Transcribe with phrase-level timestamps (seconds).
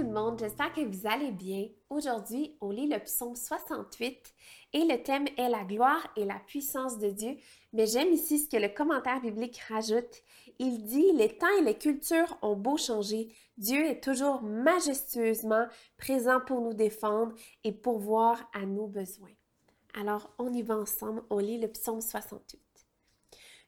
[0.00, 1.68] monde, j'espère que vous allez bien.
[1.90, 4.34] Aujourd'hui, on lit le psaume 68
[4.72, 7.36] et le thème est la gloire et la puissance de Dieu.
[7.72, 10.22] Mais j'aime ici ce que le commentaire biblique rajoute.
[10.58, 13.28] Il dit, les temps et les cultures ont beau changer,
[13.58, 17.34] Dieu est toujours majestueusement présent pour nous défendre
[17.64, 19.34] et pourvoir à nos besoins.
[19.94, 22.65] Alors, on y va ensemble, on lit le psaume 68.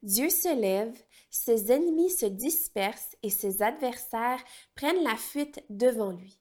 [0.02, 0.96] Dieu se lève,
[1.30, 4.42] ses ennemis se dispersent et ses adversaires
[4.74, 6.38] prennent la fuite devant lui.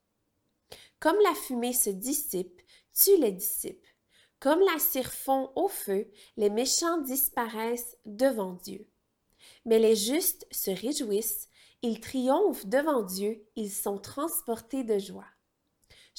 [0.99, 2.61] Comme la fumée se dissipe,
[2.93, 3.85] tu les dissipes.
[4.39, 8.87] Comme la cire fond au feu, les méchants disparaissent devant Dieu.
[9.65, 11.49] Mais les justes se réjouissent,
[11.81, 15.25] ils triomphent devant Dieu, ils sont transportés de joie.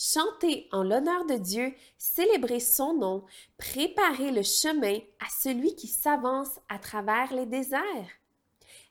[0.00, 3.24] Chantez en l'honneur de Dieu, célébrez son nom,
[3.56, 7.82] préparez le chemin à celui qui s'avance à travers les déserts.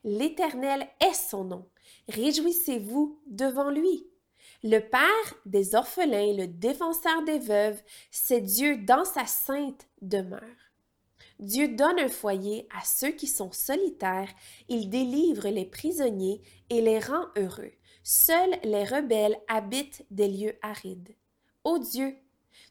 [0.03, 1.69] L'Éternel est son nom.
[2.09, 4.05] Réjouissez-vous devant lui.
[4.63, 10.41] Le Père des orphelins, le défenseur des veuves, c'est Dieu dans sa sainte demeure.
[11.39, 14.33] Dieu donne un foyer à ceux qui sont solitaires,
[14.67, 17.71] il délivre les prisonniers et les rend heureux.
[18.09, 21.13] Seuls les rebelles habitent des lieux arides.
[21.65, 22.15] Ô Dieu,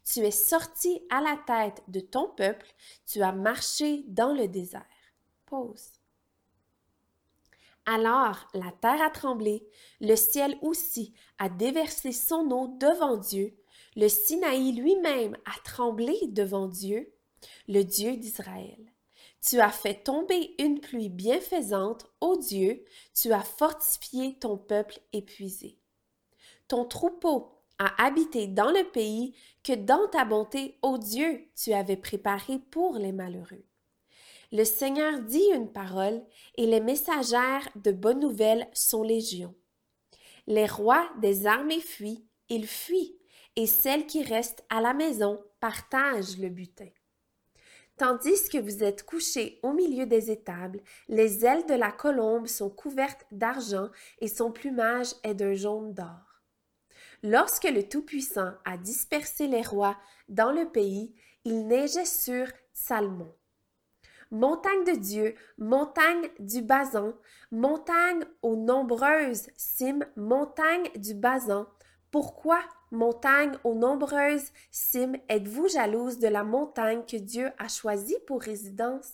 [0.02, 2.66] tu es sorti à la tête de ton peuple,
[3.04, 4.86] tu as marché dans le désert.
[5.44, 6.00] Pause.
[7.84, 9.68] Alors la terre a tremblé,
[10.00, 13.54] le ciel aussi a déversé son eau devant Dieu,
[13.94, 17.12] le Sinaï lui-même a tremblé devant Dieu,
[17.68, 18.90] le Dieu d'Israël.
[19.46, 25.78] Tu as fait tomber une pluie bienfaisante, ô Dieu, tu as fortifié ton peuple épuisé.
[26.68, 31.96] Ton troupeau a habité dans le pays que dans ta bonté, ô Dieu, tu avais
[31.96, 33.64] préparé pour les malheureux.
[34.52, 36.22] Le Seigneur dit une parole
[36.56, 39.54] et les messagères de bonnes nouvelles sont légions.
[40.46, 43.18] Les rois des armées fuient, ils fuient,
[43.56, 46.88] et celles qui restent à la maison partagent le butin.
[47.98, 52.68] Tandis que vous êtes couchés au milieu des étables, les ailes de la colombe sont
[52.68, 53.88] couvertes d'argent
[54.20, 56.42] et son plumage est d'un jaune d'or.
[57.22, 59.96] Lorsque le Tout-Puissant a dispersé les rois
[60.28, 61.14] dans le pays,
[61.44, 63.34] il neigeait sur Salmon.
[64.30, 67.14] Montagne de Dieu, montagne du Basan,
[67.50, 71.66] montagne aux nombreuses cimes, montagne du Basan,
[72.10, 78.42] pourquoi, montagne aux nombreuses cimes, êtes-vous jalouse de la montagne que Dieu a choisie pour
[78.42, 79.10] résidence?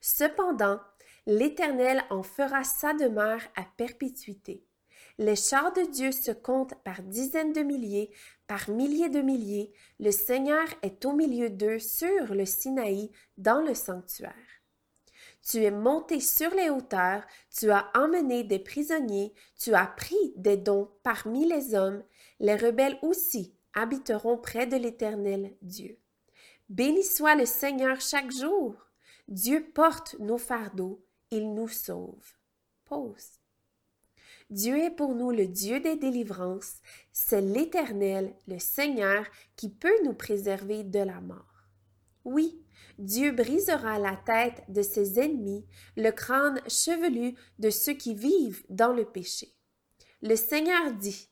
[0.00, 0.80] Cependant,
[1.26, 4.64] l'Éternel en fera sa demeure à perpétuité.
[5.18, 8.10] Les chars de Dieu se comptent par dizaines de milliers,
[8.46, 9.72] par milliers de milliers.
[10.00, 14.34] Le Seigneur est au milieu d'eux sur le Sinaï, dans le sanctuaire.
[15.48, 20.56] Tu es monté sur les hauteurs, tu as emmené des prisonniers, tu as pris des
[20.56, 22.02] dons parmi les hommes,
[22.40, 25.98] les rebelles aussi habiteront près de l'Éternel Dieu.
[26.70, 28.74] Béni soit le Seigneur chaque jour.
[29.28, 32.32] Dieu porte nos fardeaux, il nous sauve.
[32.84, 33.38] Pause.
[34.50, 36.76] Dieu est pour nous le Dieu des délivrances,
[37.12, 41.53] c'est l'Éternel, le Seigneur, qui peut nous préserver de la mort.
[42.24, 42.64] Oui,
[42.98, 48.92] Dieu brisera la tête de ses ennemis, le crâne chevelu de ceux qui vivent dans
[48.92, 49.54] le péché.
[50.22, 51.28] Le Seigneur dit,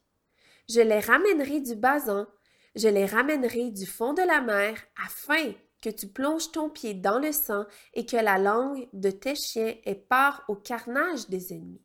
[0.69, 2.27] Je les ramènerai du basan,
[2.75, 4.77] je les ramènerai du fond de la mer,
[5.07, 5.53] afin
[5.83, 7.65] que tu plonges ton pied dans le sang
[7.95, 11.83] et que la langue de tes chiens ait part au carnage des ennemis.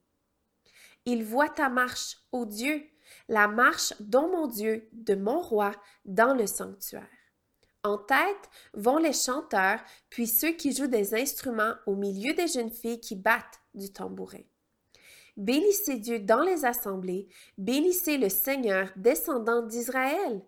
[1.06, 2.84] Il voit ta marche, ô Dieu,
[3.30, 5.72] la marche dont mon Dieu, de mon roi,
[6.06, 7.08] dans le sanctuaire.
[7.88, 9.80] En tête vont les chanteurs,
[10.10, 14.44] puis ceux qui jouent des instruments au milieu des jeunes filles qui battent du tambourin.
[15.38, 20.42] Bénissez Dieu dans les assemblées, bénissez le Seigneur descendant d'Israël.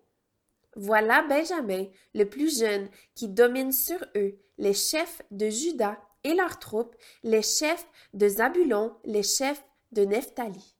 [0.76, 6.58] Voilà Benjamin, le plus jeune, qui domine sur eux, les chefs de Juda et leurs
[6.58, 10.76] troupes, les chefs de Zabulon, les chefs de Nephtali.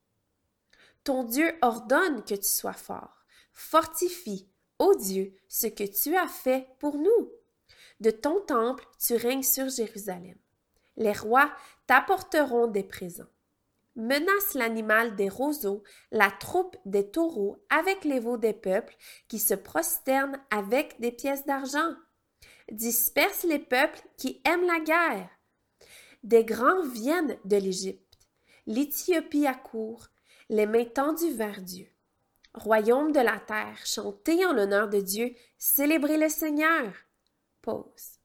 [1.05, 3.25] Ton Dieu ordonne que tu sois fort.
[3.51, 4.47] Fortifie,
[4.81, 7.31] ô Dieu, ce que tu as fait pour nous.
[8.01, 10.37] De ton temple, tu règnes sur Jérusalem.
[10.97, 11.53] Les rois
[11.87, 13.29] t'apporteront des présents.
[13.95, 18.97] Menace l'animal des roseaux, la troupe des taureaux avec les veaux des peuples
[19.29, 21.95] qui se prosternent avec des pièces d'argent.
[22.73, 25.29] Disperse les peuples qui aiment la guerre.
[26.23, 28.19] Des grands viennent de l'Égypte.
[28.67, 30.09] L'Éthiopie accourt,
[30.49, 31.89] les mains tendues vers Dieu.
[32.55, 36.93] Royaume de la terre, chantez en l'honneur de Dieu, célébrez le Seigneur.
[37.63, 38.19] Pause.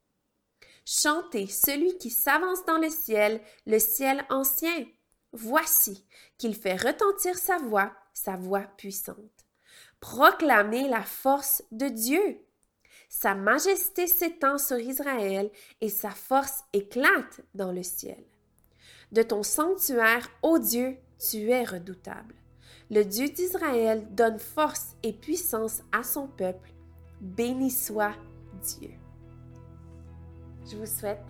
[0.85, 4.85] Chantez celui qui s'avance dans le ciel, le ciel ancien.
[5.31, 6.05] Voici
[6.37, 9.45] qu'il fait retentir sa voix, sa voix puissante.
[9.99, 12.39] Proclamez la force de Dieu.
[13.09, 15.51] Sa majesté s'étend sur Israël
[15.81, 18.23] et sa force éclate dans le ciel.
[19.11, 22.35] De ton sanctuaire, ô Dieu, tu es redoutable.
[22.91, 26.71] Le Dieu d'Israël donne force et puissance à son peuple.
[27.19, 28.13] Béni soit
[28.61, 28.91] Dieu.
[30.69, 31.25] Je vous souhaite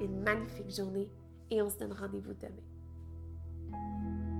[0.00, 1.08] une magnifique journée
[1.50, 4.37] et on se donne rendez-vous demain.